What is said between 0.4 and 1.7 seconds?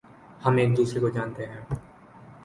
ہم ایک دوسرے کو جانتے ہیں